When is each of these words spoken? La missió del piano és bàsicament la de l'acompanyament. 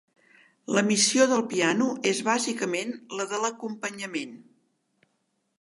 La 0.77 0.83
missió 0.87 1.27
del 1.33 1.43
piano 1.51 1.89
és 2.13 2.23
bàsicament 2.29 2.97
la 3.21 3.29
de 3.35 3.43
l'acompanyament. 3.45 4.37